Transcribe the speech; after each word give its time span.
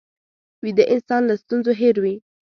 ویده 0.63 0.83
انسان 0.93 1.21
له 1.29 1.33
ستونزو 1.43 1.71
هېر 1.81 1.95
وي 2.03 2.15